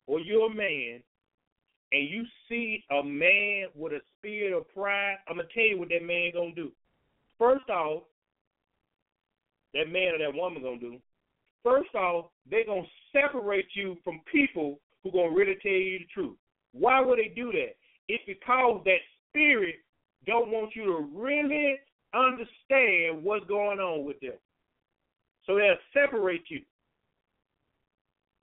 or 0.07 0.21
you're 0.21 0.51
a 0.51 0.55
man 0.55 1.03
and 1.91 2.09
you 2.09 2.25
see 2.49 2.85
a 2.91 3.03
man 3.03 3.67
with 3.75 3.93
a 3.93 4.01
spirit 4.19 4.57
of 4.57 4.73
pride, 4.73 5.17
I'm 5.29 5.37
to 5.37 5.43
tell 5.53 5.65
you 5.65 5.79
what 5.79 5.89
that 5.89 6.07
man 6.07 6.31
going 6.33 6.55
to 6.55 6.63
do. 6.63 6.73
First 7.37 7.69
off, 7.69 8.05
that 9.75 9.91
man 9.91 10.15
or 10.15 10.19
that 10.19 10.35
woman 10.35 10.63
gonna 10.63 10.79
do? 10.79 10.99
First 11.63 11.95
off, 11.95 12.27
they're 12.51 12.67
gonna 12.67 12.83
separate 13.13 13.69
you 13.75 13.97
from 14.05 14.21
people 14.31 14.81
who 15.03 15.13
gonna 15.13 15.31
really 15.31 15.57
tell 15.63 15.73
you 15.73 16.01
the 16.01 16.07
truth. 16.13 16.37
Why 16.73 17.01
would 17.01 17.19
they 17.19 17.33
do 17.35 17.53
that? 17.53 17.75
It's 18.09 18.25
because 18.27 18.83
that 18.85 18.99
spirit 19.29 19.77
don't 20.27 20.51
want 20.51 20.75
you 20.75 20.85
to 20.85 21.09
really 21.15 21.79
understand 22.15 23.23
what's 23.23 23.47
going 23.47 23.79
on 23.79 24.05
with 24.05 24.21
them. 24.21 24.35
So 25.47 25.57
they'll 25.57 25.77
separate 25.93 26.45
you. 26.49 26.61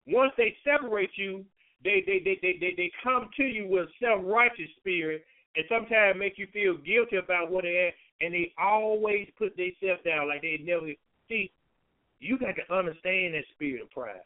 Once 0.08 0.34
they 0.38 0.56
separate 0.64 1.12
you, 1.16 1.46
they 1.84 2.04
they 2.06 2.20
they 2.20 2.40
they 2.42 2.58
they, 2.60 2.74
they 2.76 2.92
come 3.04 3.30
to 3.38 3.44
you 3.44 3.68
with 3.68 3.88
self 4.02 4.22
righteous 4.24 4.70
spirit 4.80 5.24
and 5.56 5.66
sometimes 5.70 6.20
make 6.20 6.38
you 6.38 6.48
feel 6.54 6.78
guilty 6.78 7.18
about 7.18 7.52
what 7.52 7.64
they 7.64 7.90
are, 7.90 7.92
and 8.22 8.34
they 8.34 8.54
always 8.62 9.28
put 9.38 9.56
themselves 9.56 10.02
down 10.06 10.28
like 10.28 10.42
they 10.42 10.60
never 10.64 10.92
See, 11.30 11.52
you 12.20 12.38
got 12.38 12.56
to 12.56 12.74
understand 12.74 13.34
that 13.36 13.44
spirit 13.56 13.84
of 13.84 13.92
pride. 13.92 14.22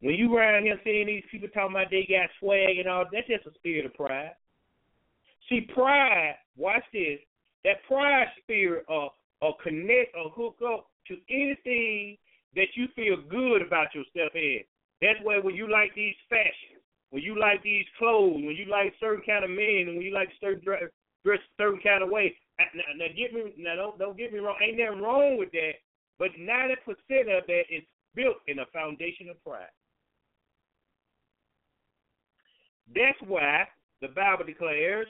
When 0.00 0.14
you 0.14 0.36
around 0.36 0.64
here 0.64 0.78
seeing 0.84 1.06
these 1.06 1.24
people 1.30 1.48
talking 1.48 1.74
about 1.74 1.90
they 1.90 2.06
got 2.08 2.30
swag 2.38 2.78
and 2.78 2.88
all, 2.88 3.04
that's 3.10 3.26
just 3.26 3.46
a 3.46 3.54
spirit 3.58 3.86
of 3.86 3.94
pride. 3.94 4.32
See, 5.48 5.62
pride, 5.74 6.36
watch 6.56 6.84
this, 6.92 7.18
that 7.64 7.82
pride 7.86 8.28
spirit 8.42 8.84
or 8.88 9.10
or 9.40 9.54
connect 9.62 10.14
or 10.16 10.30
hook 10.30 10.56
up 10.66 10.88
to 11.06 11.16
anything 11.30 12.18
that 12.56 12.66
you 12.74 12.88
feel 12.96 13.16
good 13.30 13.62
about 13.62 13.94
yourself 13.94 14.34
in. 14.34 14.60
That's 15.00 15.18
why 15.22 15.38
when 15.38 15.54
you 15.54 15.70
like 15.70 15.94
these 15.94 16.14
fashions, 16.28 16.82
when 17.10 17.22
you 17.22 17.38
like 17.38 17.62
these 17.62 17.84
clothes, 17.98 18.34
when 18.34 18.56
you 18.56 18.66
like 18.66 18.94
certain 18.98 19.22
kind 19.24 19.44
of 19.44 19.50
men, 19.50 19.94
when 19.94 20.02
you 20.02 20.12
like 20.12 20.28
certain 20.40 20.60
dress, 21.24 21.40
dress 21.40 21.56
certain 21.56 21.80
kind 21.80 22.02
of 22.02 22.10
way. 22.10 22.34
Now, 22.58 22.82
now 22.96 23.06
me 23.32 23.54
now 23.56 23.76
don't 23.76 23.98
don't 23.98 24.18
get 24.18 24.32
me 24.32 24.40
wrong. 24.40 24.56
Ain't 24.62 24.78
nothing 24.78 25.02
wrong 25.02 25.38
with 25.38 25.50
that, 25.52 25.74
but 26.18 26.28
ninety 26.38 26.74
percent 26.84 27.30
of 27.30 27.46
that 27.46 27.62
is 27.70 27.82
built 28.14 28.36
in 28.46 28.58
a 28.58 28.66
foundation 28.72 29.28
of 29.28 29.42
pride. 29.44 29.70
That's 32.94 33.18
why 33.26 33.68
the 34.00 34.08
Bible 34.08 34.44
declares, 34.44 35.06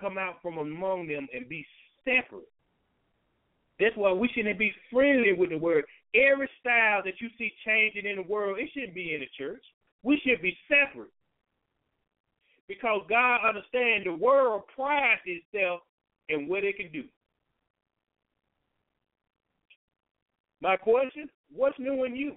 come 0.00 0.18
out 0.18 0.36
from 0.42 0.58
among 0.58 1.08
them 1.08 1.28
and 1.34 1.48
be 1.48 1.66
separate. 2.04 2.48
That's 3.78 3.96
why 3.96 4.12
we 4.12 4.28
shouldn't 4.34 4.58
be 4.58 4.72
friendly 4.90 5.32
with 5.32 5.50
the 5.50 5.58
word. 5.58 5.84
Every 6.14 6.48
style 6.60 7.02
that 7.04 7.20
you 7.20 7.28
see 7.36 7.52
changing 7.66 8.06
in 8.06 8.16
the 8.16 8.22
world, 8.22 8.58
it 8.58 8.70
shouldn't 8.72 8.94
be 8.94 9.14
in 9.14 9.20
the 9.20 9.28
church. 9.36 9.62
We 10.02 10.20
should 10.24 10.40
be 10.40 10.56
separate. 10.68 11.10
Because 12.68 13.02
God 13.08 13.40
understands 13.46 14.04
the 14.04 14.14
world 14.14 14.62
prides 14.74 15.20
itself 15.26 15.80
in 16.28 16.48
what 16.48 16.64
it 16.64 16.76
can 16.76 16.90
do. 16.90 17.04
My 20.60 20.76
question, 20.76 21.28
what's 21.54 21.78
new 21.78 22.04
in 22.04 22.16
you? 22.16 22.36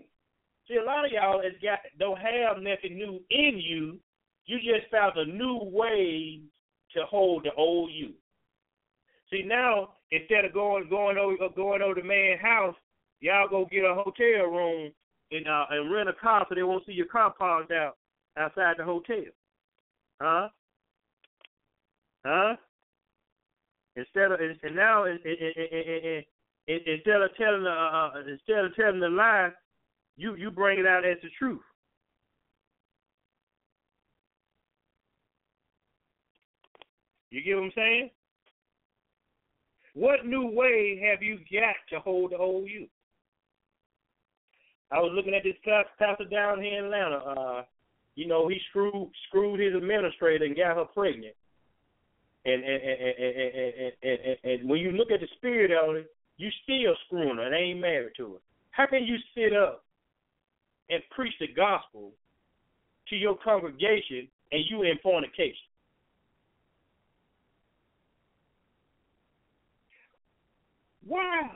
See, 0.67 0.75
a 0.75 0.83
lot 0.83 1.05
of 1.05 1.11
y'all 1.11 1.41
has 1.41 1.53
got 1.61 1.79
don't 1.97 2.19
have 2.19 2.57
nothing 2.57 2.97
new 2.97 3.21
in 3.29 3.57
you. 3.57 3.99
You 4.45 4.57
just 4.57 4.91
found 4.91 5.17
a 5.17 5.25
new 5.25 5.59
way 5.63 6.41
to 6.93 7.05
hold 7.05 7.45
the 7.45 7.53
old 7.55 7.91
you. 7.91 8.11
See 9.31 9.43
now, 9.43 9.93
instead 10.11 10.45
of 10.45 10.53
going 10.53 10.89
going 10.89 11.17
over 11.17 11.35
going 11.55 11.81
over 11.81 11.95
the 11.95 12.03
man's 12.05 12.41
house, 12.41 12.75
y'all 13.21 13.47
go 13.47 13.65
get 13.71 13.85
a 13.85 13.95
hotel 13.95 14.51
room 14.51 14.91
and 15.31 15.47
uh, 15.47 15.65
and 15.69 15.91
rent 15.91 16.09
a 16.09 16.13
car 16.13 16.45
so 16.49 16.55
they 16.55 16.63
won't 16.63 16.85
see 16.85 16.93
your 16.93 17.07
car 17.07 17.33
parked 17.37 17.71
out 17.71 17.95
outside 18.37 18.75
the 18.77 18.83
hotel. 18.83 19.23
Huh? 20.21 20.49
Huh? 22.25 22.55
Instead 23.95 24.31
of 24.31 24.39
and 24.39 24.75
now 24.75 25.05
instead 25.05 27.21
of 27.21 27.35
telling 27.37 27.63
the 27.63 27.69
uh, 27.69 28.11
instead 28.29 28.65
of 28.65 28.75
telling 28.75 28.99
the 28.99 29.09
lie, 29.09 29.49
you 30.17 30.35
you 30.35 30.51
bring 30.51 30.79
it 30.79 30.85
out 30.85 31.05
as 31.05 31.17
the 31.23 31.29
truth. 31.37 31.61
You 37.29 37.43
get 37.43 37.55
what 37.55 37.65
I'm 37.65 37.71
saying? 37.75 38.09
What 39.93 40.25
new 40.25 40.47
way 40.47 41.01
have 41.09 41.23
you 41.23 41.39
got 41.51 41.75
to 41.89 41.99
hold 41.99 42.31
the 42.31 42.37
whole 42.37 42.65
you? 42.67 42.87
I 44.91 44.99
was 44.99 45.11
looking 45.13 45.33
at 45.33 45.43
this 45.43 45.55
pastor 45.65 46.25
down 46.25 46.61
here 46.61 46.79
in 46.79 46.85
Atlanta. 46.85 47.17
Uh, 47.17 47.63
you 48.17 48.27
know, 48.27 48.47
he 48.47 48.59
screwed 48.71 49.11
screwed 49.27 49.59
his 49.59 49.75
administrator 49.75 50.43
and 50.43 50.57
got 50.57 50.75
her 50.75 50.85
pregnant. 50.85 51.35
And 52.45 52.63
and 52.63 52.81
and 52.81 53.01
and, 53.01 53.35
and, 53.37 53.93
and, 54.01 54.19
and, 54.25 54.37
and 54.43 54.69
when 54.69 54.79
you 54.79 54.91
look 54.91 55.11
at 55.11 55.19
the 55.19 55.27
spirit 55.37 55.69
of 55.69 55.95
it, 55.97 56.11
you 56.37 56.49
still 56.63 56.95
screwing 57.05 57.37
her 57.37 57.43
and 57.43 57.55
ain't 57.55 57.79
married 57.79 58.13
to 58.17 58.33
her. 58.33 58.39
How 58.71 58.87
can 58.87 59.03
you 59.03 59.17
sit 59.35 59.55
up 59.55 59.83
and 60.89 61.03
preach 61.15 61.33
the 61.39 61.47
gospel 61.47 62.11
to 63.09 63.15
your 63.15 63.37
congregation 63.37 64.27
and 64.51 64.63
you 64.67 64.81
in 64.81 64.97
fornication? 65.03 65.53
Why 71.05 71.51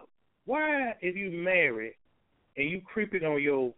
why 0.45 0.93
if 1.01 1.15
you 1.15 1.31
married 1.31 1.95
and 2.55 2.69
you 2.69 2.81
creeping 2.85 3.23
on 3.23 3.41
your 3.41 3.73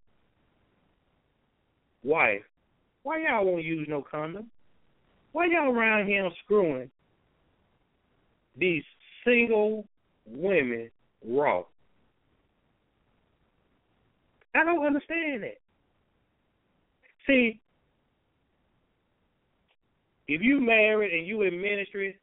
wife, 2.04 2.41
why 3.04 3.22
y'all 3.22 3.46
won't 3.46 3.63
use 3.63 3.88
no 3.89 4.04
condom? 4.10 4.50
Why 5.32 5.46
y'all 5.46 5.72
around 5.72 6.08
here 6.08 6.30
screwing 6.44 6.89
these 8.58 8.84
single 9.26 9.86
women 10.26 10.89
raw? 11.26 11.63
I 14.56 14.63
don't 14.63 14.86
understand 14.86 15.44
that. 15.44 15.58
See, 17.26 17.60
if 20.28 20.42
you 20.42 20.62
married 20.62 21.13
and 21.13 21.28
you 21.28 21.42
in 21.44 21.62
ministry 21.62 22.18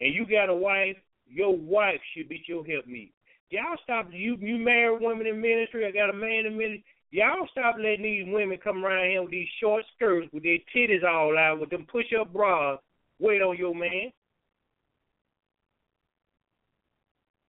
and 0.00 0.14
you 0.14 0.26
got 0.26 0.48
a 0.48 0.54
wife 0.54 0.96
your 1.30 1.54
wife 1.56 2.00
should 2.14 2.28
be 2.28 2.42
your 2.46 2.64
helpmeet. 2.64 3.12
Y'all 3.50 3.76
stop 3.82 4.08
you 4.10 4.36
you 4.40 4.58
married 4.58 5.00
women 5.00 5.26
in 5.26 5.40
ministry, 5.40 5.86
I 5.86 5.90
got 5.90 6.10
a 6.10 6.12
man 6.12 6.46
in 6.46 6.56
ministry. 6.56 6.84
Y'all 7.10 7.48
stop 7.50 7.76
letting 7.78 8.02
these 8.02 8.26
women 8.26 8.58
come 8.62 8.84
around 8.84 9.08
here 9.08 9.22
with 9.22 9.30
these 9.30 9.48
short 9.60 9.84
skirts 9.96 10.28
with 10.32 10.42
their 10.42 10.58
titties 10.74 11.04
all 11.04 11.36
out 11.38 11.58
with 11.60 11.70
them 11.70 11.86
push 11.90 12.06
up 12.18 12.32
bras 12.32 12.78
wait 13.18 13.40
on 13.42 13.56
your 13.56 13.74
man. 13.74 14.12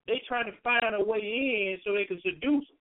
They 0.07 0.23
trying 0.27 0.47
to 0.47 0.57
find 0.63 0.95
a 0.95 1.05
way 1.05 1.19
in 1.19 1.79
so 1.85 1.93
they 1.93 2.05
can 2.05 2.21
seduce 2.23 2.41
them. 2.41 2.79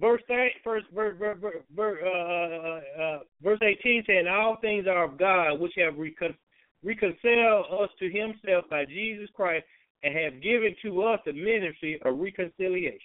Verse 0.00 0.22
eight, 0.30 0.54
verse, 0.64 0.82
verse, 0.94 1.16
verse, 1.18 1.38
verse, 1.76 1.98
uh, 2.02 2.08
uh, 2.08 3.02
uh, 3.02 3.18
verse 3.42 3.60
eighteen 3.62 4.02
saying, 4.06 4.26
"All 4.26 4.56
things 4.56 4.86
are 4.86 5.04
of 5.04 5.18
God, 5.18 5.60
which 5.60 5.74
have 5.76 5.98
recon- 5.98 6.36
reconcile 6.82 7.66
us 7.80 7.90
to 7.98 8.10
himself 8.10 8.64
by 8.70 8.84
Jesus 8.86 9.28
Christ 9.34 9.64
and 10.02 10.16
have 10.16 10.42
given 10.42 10.74
to 10.82 11.02
us 11.02 11.20
the 11.24 11.32
ministry 11.32 12.00
of 12.04 12.18
reconciliation. 12.18 12.98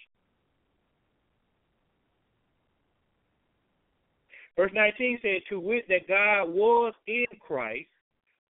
Verse 4.58 4.72
19 4.74 5.20
says, 5.22 5.42
To 5.48 5.60
wit, 5.60 5.84
that 5.88 6.08
God 6.08 6.48
was 6.48 6.92
in 7.06 7.26
Christ, 7.38 7.86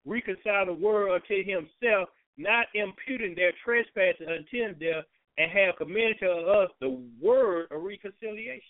reconciled 0.06 0.68
the 0.68 0.72
world 0.72 1.20
unto 1.20 1.44
himself, 1.44 2.08
not 2.38 2.64
imputing 2.74 3.34
their 3.34 3.52
trespasses 3.62 4.26
unto 4.26 4.78
them, 4.78 5.02
and 5.36 5.50
have 5.50 5.76
committed 5.76 6.18
to 6.20 6.30
us 6.30 6.70
the 6.80 6.98
word 7.20 7.66
of 7.70 7.82
reconciliation. 7.82 8.62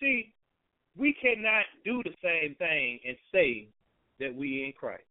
See, 0.00 0.32
we 0.96 1.14
cannot 1.20 1.64
do 1.84 2.02
the 2.02 2.14
same 2.24 2.54
thing 2.54 2.98
and 3.06 3.16
say 3.30 3.68
that 4.20 4.34
we 4.34 4.64
in 4.64 4.72
Christ. 4.72 5.02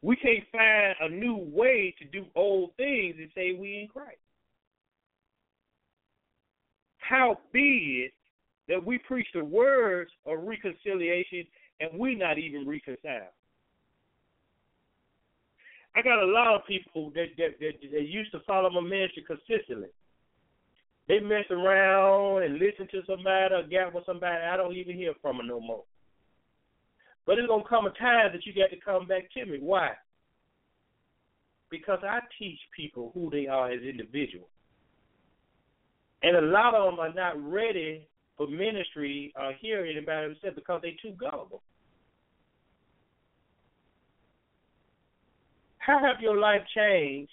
We 0.00 0.14
can't 0.14 0.44
find 0.52 0.94
a 1.00 1.08
new 1.08 1.36
way 1.52 1.92
to 1.98 2.04
do 2.04 2.24
old 2.36 2.70
things 2.76 3.16
and 3.18 3.30
say 3.34 3.52
we 3.52 3.80
in 3.80 3.88
Christ. 3.88 4.18
How 7.08 7.38
be 7.52 8.06
it 8.06 8.12
that 8.68 8.84
we 8.84 8.98
preach 8.98 9.26
the 9.34 9.44
words 9.44 10.10
of 10.26 10.38
reconciliation 10.42 11.46
and 11.80 11.98
we 11.98 12.14
not 12.14 12.38
even 12.38 12.66
reconciled? 12.66 13.34
I 15.96 16.02
got 16.02 16.22
a 16.22 16.26
lot 16.26 16.54
of 16.54 16.66
people 16.66 17.10
that 17.14 17.26
that, 17.36 17.60
that, 17.60 17.90
that 17.92 18.08
used 18.08 18.32
to 18.32 18.40
follow 18.46 18.70
my 18.70 18.80
ministry 18.80 19.24
consistently. 19.26 19.88
They 21.06 21.20
mess 21.20 21.44
around 21.50 22.44
and 22.44 22.58
listen 22.58 22.88
to 22.90 23.02
somebody 23.06 23.54
or 23.54 23.62
get 23.68 23.94
with 23.94 24.06
somebody. 24.06 24.42
I 24.42 24.56
don't 24.56 24.74
even 24.74 24.96
hear 24.96 25.12
from 25.20 25.36
them 25.36 25.48
no 25.48 25.60
more. 25.60 25.84
But 27.26 27.38
it's 27.38 27.48
gonna 27.48 27.64
come 27.68 27.86
a 27.86 27.90
time 27.90 28.32
that 28.32 28.46
you 28.46 28.54
got 28.54 28.70
to 28.70 28.80
come 28.80 29.06
back 29.06 29.30
to 29.32 29.44
me. 29.44 29.58
Why? 29.60 29.90
Because 31.70 32.00
I 32.02 32.20
teach 32.38 32.58
people 32.74 33.10
who 33.12 33.30
they 33.30 33.46
are 33.46 33.70
as 33.70 33.82
individuals. 33.82 34.48
And 36.24 36.36
a 36.36 36.40
lot 36.40 36.74
of 36.74 36.90
them 36.90 36.98
are 36.98 37.12
not 37.12 37.40
ready 37.40 38.08
for 38.36 38.48
ministry 38.48 39.32
or 39.36 39.52
hearing 39.60 39.98
about 39.98 40.22
themselves 40.22 40.56
because 40.56 40.80
they're 40.82 40.92
too 41.00 41.16
gullible. 41.16 41.62
How 45.78 46.00
have 46.00 46.20
your 46.20 46.38
life 46.38 46.62
changed 46.74 47.30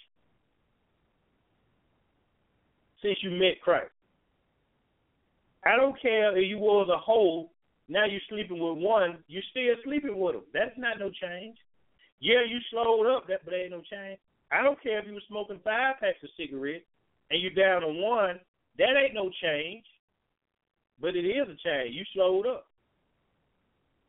since 3.02 3.18
you 3.24 3.32
met 3.32 3.62
Christ? 3.64 3.92
I 5.66 5.78
don't 5.78 6.00
care 6.02 6.38
if 6.38 6.48
you 6.48 6.58
was 6.58 6.90
a 6.94 6.98
whole 6.98 7.52
now 7.92 8.06
you're 8.06 8.22
sleeping 8.30 8.58
with 8.58 8.78
one, 8.78 9.18
you're 9.28 9.44
still 9.52 9.76
sleeping 9.84 10.18
with 10.18 10.36
them. 10.36 10.44
That's 10.54 10.78
not 10.78 10.98
no 10.98 11.10
change. 11.12 11.58
Yeah, 12.22 12.40
you 12.48 12.60
slowed 12.72 13.06
up, 13.06 13.28
that 13.28 13.44
but 13.44 13.54
ain't 13.54 13.72
no 13.72 13.82
change. 13.84 14.18
I 14.50 14.64
don't 14.64 14.82
care 14.82 15.00
if 15.00 15.08
you 15.08 15.14
were 15.14 15.28
smoking 15.28 15.60
five 15.62 16.00
packs 16.00 16.24
of 16.24 16.30
cigarettes 16.38 16.86
and 17.30 17.42
you're 17.42 17.52
down 17.52 17.82
to 17.82 17.90
one. 17.90 18.40
That 18.78 18.98
ain't 18.98 19.14
no 19.14 19.30
change. 19.42 19.86
But 21.00 21.16
it 21.16 21.26
is 21.26 21.48
a 21.48 21.58
change. 21.68 21.96
You 21.96 22.04
slowed 22.14 22.48
up. 22.48 22.68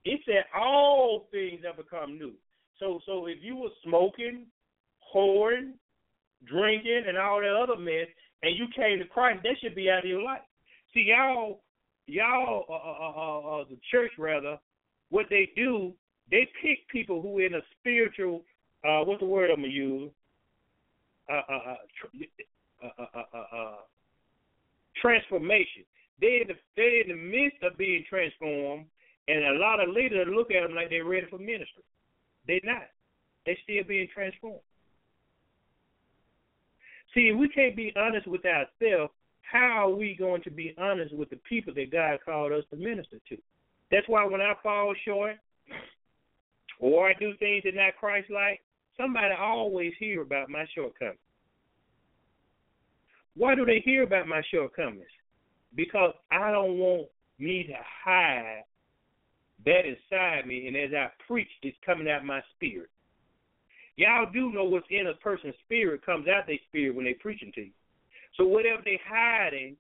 It 0.04 0.20
said 0.26 0.44
all 0.54 1.28
things 1.30 1.60
have 1.64 1.76
become 1.76 2.18
new. 2.18 2.32
So 2.78 3.00
so 3.06 3.26
if 3.26 3.38
you 3.40 3.56
were 3.56 3.70
smoking, 3.84 4.46
whoring, 5.14 5.72
drinking, 6.44 7.04
and 7.06 7.16
all 7.16 7.40
that 7.40 7.54
other 7.54 7.80
mess, 7.80 8.08
and 8.42 8.56
you 8.56 8.66
came 8.74 8.98
to 8.98 9.04
Christ, 9.04 9.40
that 9.44 9.56
should 9.60 9.74
be 9.74 9.88
out 9.88 10.00
of 10.04 10.10
your 10.10 10.22
life. 10.22 10.40
See, 10.92 11.06
y'all, 11.08 11.60
y'all, 12.06 12.64
uh, 12.68 12.72
uh, 12.72 13.56
uh, 13.56 13.60
uh, 13.60 13.64
the 13.70 13.78
church 13.90 14.10
rather, 14.18 14.58
what 15.10 15.26
they 15.30 15.50
do, 15.54 15.92
they 16.30 16.48
pick 16.60 16.88
people 16.88 17.22
who 17.22 17.38
in 17.38 17.54
a 17.54 17.60
spiritual, 17.78 18.42
uh, 18.84 19.04
what's 19.04 19.20
the 19.20 19.26
word 19.26 19.50
I'm 19.50 19.60
gonna 19.60 19.68
use? 19.68 20.10
Uh, 21.30 21.40
uh, 21.48 21.52
uh, 21.52 21.76
uh, 22.82 22.88
uh, 22.98 23.06
uh, 23.14 23.24
uh, 23.32 23.56
uh, 23.56 23.74
transformation. 25.02 25.84
They 26.20 26.40
in 26.42 26.48
the 26.48 26.54
they 26.76 27.02
in 27.04 27.08
the 27.10 27.20
midst 27.20 27.62
of 27.62 27.76
being 27.76 28.04
transformed, 28.08 28.86
and 29.28 29.44
a 29.44 29.58
lot 29.58 29.82
of 29.82 29.90
leaders 29.90 30.28
look 30.30 30.50
at 30.52 30.62
them 30.62 30.74
like 30.74 30.88
they're 30.88 31.04
ready 31.04 31.26
for 31.28 31.38
ministry. 31.38 31.84
They're 32.46 32.60
not. 32.62 32.88
They're 33.44 33.58
still 33.64 33.84
being 33.86 34.08
transformed. 34.14 34.62
See, 37.14 37.28
if 37.28 37.38
we 37.38 37.48
can't 37.48 37.76
be 37.76 37.92
honest 37.96 38.26
with 38.26 38.42
ourselves, 38.46 39.12
how 39.42 39.88
are 39.88 39.94
we 39.94 40.16
going 40.18 40.42
to 40.42 40.50
be 40.50 40.74
honest 40.78 41.14
with 41.14 41.28
the 41.28 41.40
people 41.48 41.74
that 41.74 41.92
God 41.92 42.18
called 42.24 42.52
us 42.52 42.64
to 42.70 42.76
minister 42.76 43.18
to? 43.28 43.36
That's 43.90 44.08
why 44.08 44.24
when 44.24 44.40
I 44.40 44.54
fall 44.62 44.94
short 45.04 45.36
or 46.80 47.08
I 47.08 47.12
do 47.14 47.34
things 47.38 47.62
that 47.64 47.74
not 47.74 47.96
Christ 48.00 48.30
like, 48.30 48.60
somebody 48.96 49.34
always 49.38 49.92
hear 49.98 50.22
about 50.22 50.48
my 50.48 50.64
shortcomings. 50.74 51.18
Why 53.36 53.54
do 53.54 53.64
they 53.64 53.80
hear 53.84 54.02
about 54.02 54.28
my 54.28 54.42
shortcomings? 54.52 55.06
Because 55.74 56.12
I 56.30 56.50
don't 56.50 56.78
want 56.78 57.08
me 57.38 57.64
to 57.64 57.74
hide 58.04 58.64
that 59.64 59.82
inside 59.86 60.46
me, 60.46 60.66
and 60.66 60.76
as 60.76 60.90
I 60.92 61.08
preach, 61.26 61.48
it's 61.62 61.76
coming 61.84 62.10
out 62.10 62.24
my 62.24 62.40
spirit. 62.54 62.90
Y'all 63.96 64.30
do 64.32 64.52
know 64.52 64.64
what's 64.64 64.86
in 64.90 65.06
a 65.06 65.14
person's 65.14 65.54
spirit 65.64 66.04
comes 66.04 66.26
out 66.28 66.46
their 66.46 66.56
spirit 66.68 66.94
when 66.94 67.04
they're 67.04 67.14
preaching 67.20 67.52
to 67.54 67.62
you. 67.62 67.70
So 68.36 68.46
whatever 68.46 68.82
they're 68.84 68.98
hiding, 69.06 69.76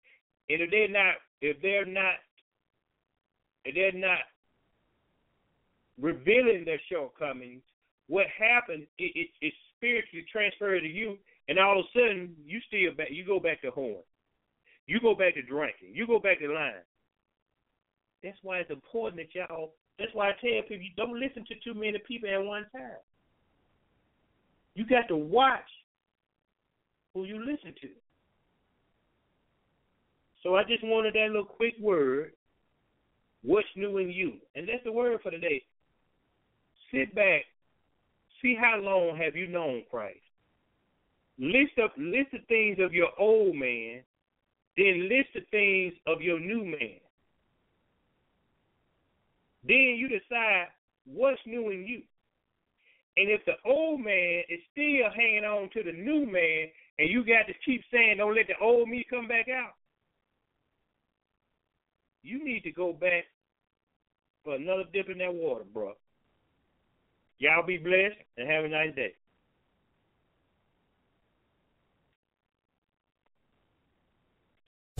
and 0.48 0.60
if 0.60 0.70
they're 0.70 0.88
not, 0.88 1.14
if 1.40 1.60
they're 1.62 1.86
not, 1.86 2.14
if 3.64 3.74
they're 3.74 4.00
not 4.00 4.20
revealing 6.00 6.64
their 6.64 6.80
shortcomings, 6.90 7.62
what 8.08 8.26
happens? 8.38 8.86
It, 8.98 9.12
it, 9.14 9.28
it's 9.40 9.56
spiritually 9.76 10.26
transferred 10.30 10.80
to 10.80 10.88
you, 10.88 11.16
and 11.48 11.58
all 11.58 11.78
of 11.78 11.84
a 11.84 11.98
sudden 11.98 12.34
you 12.46 12.60
still 12.66 12.94
back. 12.96 13.08
You 13.10 13.24
go 13.24 13.40
back 13.40 13.62
to 13.62 13.70
whoring. 13.70 14.04
You 14.86 15.00
go 15.00 15.14
back 15.14 15.34
to 15.34 15.42
drinking. 15.42 15.94
You 15.94 16.06
go 16.06 16.18
back 16.18 16.40
to 16.40 16.52
lying. 16.52 16.74
That's 18.22 18.38
why 18.42 18.58
it's 18.58 18.70
important 18.70 19.22
that 19.22 19.34
y'all. 19.34 19.74
That's 19.98 20.14
why 20.14 20.30
I 20.30 20.32
tell 20.40 20.62
people 20.62 20.84
you 20.84 20.90
don't 20.96 21.18
listen 21.18 21.44
to 21.48 21.54
too 21.62 21.78
many 21.78 21.98
people 22.06 22.28
at 22.28 22.42
one 22.42 22.66
time. 22.72 23.02
You 24.74 24.86
got 24.86 25.08
to 25.08 25.16
watch 25.16 25.60
who 27.14 27.24
you 27.24 27.38
listen 27.38 27.74
to. 27.82 27.88
So 30.42 30.56
I 30.56 30.64
just 30.64 30.82
wanted 30.82 31.14
that 31.14 31.28
little 31.28 31.44
quick 31.44 31.74
word. 31.80 32.32
What's 33.44 33.68
new 33.76 33.98
in 33.98 34.10
you? 34.10 34.34
And 34.54 34.68
that's 34.68 34.84
the 34.84 34.92
word 34.92 35.20
for 35.22 35.30
today. 35.30 35.62
Sit 36.92 37.14
back. 37.14 37.42
See 38.40 38.56
how 38.58 38.78
long 38.80 39.16
have 39.16 39.36
you 39.36 39.46
known 39.46 39.82
Christ. 39.90 40.18
List 41.38 41.78
up 41.82 41.92
list 41.96 42.30
the 42.32 42.38
things 42.48 42.78
of 42.80 42.92
your 42.92 43.08
old 43.18 43.56
man, 43.56 44.02
then 44.76 45.08
list 45.08 45.28
the 45.34 45.40
things 45.50 45.94
of 46.06 46.20
your 46.20 46.38
new 46.38 46.64
man. 46.64 47.00
Then 49.64 49.96
you 49.96 50.08
decide 50.08 50.68
what's 51.04 51.40
new 51.46 51.70
in 51.70 51.86
you. 51.86 52.02
And 53.16 53.28
if 53.28 53.44
the 53.44 53.54
old 53.66 54.00
man 54.00 54.42
is 54.48 54.60
still 54.72 55.10
hanging 55.14 55.44
on 55.44 55.68
to 55.74 55.82
the 55.82 55.92
new 55.92 56.26
man, 56.26 56.68
and 56.98 57.08
you 57.10 57.24
got 57.24 57.46
to 57.46 57.54
keep 57.64 57.82
saying, 57.92 58.16
don't 58.18 58.34
let 58.34 58.46
the 58.46 58.64
old 58.64 58.88
me 58.88 59.04
come 59.08 59.28
back 59.28 59.48
out, 59.48 59.74
you 62.22 62.44
need 62.44 62.62
to 62.62 62.72
go 62.72 62.92
back 62.92 63.24
for 64.44 64.54
another 64.54 64.84
dip 64.92 65.08
in 65.08 65.18
that 65.18 65.34
water, 65.34 65.64
bro. 65.72 65.92
Y'all 67.38 67.66
be 67.66 67.76
blessed 67.76 68.16
and 68.38 68.48
have 68.48 68.64
a 68.64 68.68
nice 68.68 68.94
day. 68.94 69.14